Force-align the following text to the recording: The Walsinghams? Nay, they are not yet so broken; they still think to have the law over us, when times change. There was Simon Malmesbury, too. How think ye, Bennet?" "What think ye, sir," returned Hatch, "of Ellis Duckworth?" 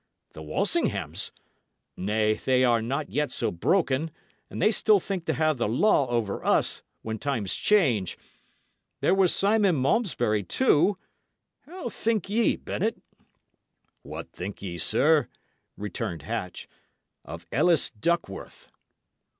The 0.33 0.41
Walsinghams? 0.41 1.29
Nay, 1.95 2.33
they 2.33 2.63
are 2.63 2.81
not 2.81 3.11
yet 3.11 3.31
so 3.31 3.51
broken; 3.51 4.09
they 4.49 4.71
still 4.71 4.99
think 4.99 5.25
to 5.25 5.33
have 5.35 5.59
the 5.59 5.67
law 5.67 6.07
over 6.07 6.43
us, 6.43 6.81
when 7.03 7.19
times 7.19 7.53
change. 7.53 8.17
There 9.01 9.13
was 9.13 9.31
Simon 9.31 9.79
Malmesbury, 9.79 10.41
too. 10.41 10.97
How 11.67 11.89
think 11.89 12.31
ye, 12.31 12.55
Bennet?" 12.55 12.97
"What 14.01 14.31
think 14.31 14.63
ye, 14.63 14.79
sir," 14.79 15.27
returned 15.77 16.23
Hatch, 16.23 16.67
"of 17.23 17.45
Ellis 17.51 17.91
Duckworth?" 17.91 18.69